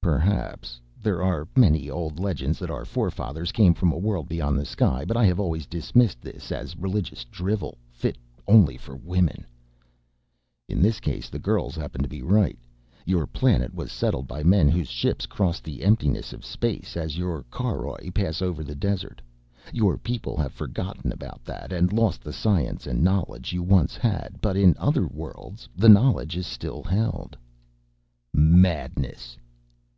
"Perhaps. 0.00 0.82
There 1.02 1.22
are 1.22 1.48
many 1.56 1.88
old 1.88 2.20
legends 2.20 2.58
that 2.58 2.70
our 2.70 2.84
forefathers 2.84 3.52
came 3.52 3.72
from 3.72 3.90
a 3.90 3.96
world 3.96 4.28
beyond 4.28 4.58
the 4.58 4.66
sky, 4.66 5.02
but 5.06 5.16
I 5.16 5.24
have 5.24 5.40
always 5.40 5.64
dismissed 5.64 6.20
this 6.20 6.52
as 6.52 6.76
religious 6.76 7.24
drivel, 7.24 7.78
fit 7.90 8.18
only 8.46 8.76
for 8.76 8.96
women." 8.96 9.46
"In 10.68 10.82
this 10.82 11.00
case 11.00 11.30
the 11.30 11.38
girls 11.38 11.74
happen 11.74 12.02
to 12.02 12.08
be 12.08 12.20
right. 12.20 12.58
Your 13.06 13.26
planet 13.26 13.74
was 13.74 13.90
settled 13.90 14.26
by 14.28 14.42
men 14.42 14.68
whose 14.68 14.90
ships 14.90 15.24
crossed 15.24 15.64
the 15.64 15.82
emptiness 15.82 16.34
of 16.34 16.44
space 16.44 16.98
as 16.98 17.16
your 17.16 17.42
caroj 17.44 18.12
pass 18.12 18.42
over 18.42 18.62
the 18.62 18.74
desert. 18.76 19.22
Your 19.72 19.96
people 19.96 20.36
have 20.36 20.52
forgotten 20.52 21.12
about 21.12 21.42
that 21.46 21.72
and 21.72 21.94
lost 21.94 22.22
the 22.22 22.32
science 22.32 22.86
and 22.86 23.02
knowledge 23.02 23.54
you 23.54 23.62
once 23.62 23.96
had, 23.96 24.36
but 24.42 24.54
in 24.56 24.76
other 24.78 25.06
worlds 25.06 25.66
the 25.74 25.88
knowledge 25.88 26.36
is 26.36 26.46
still 26.46 26.82
held." 26.82 27.38
"Madness!" 28.34 29.38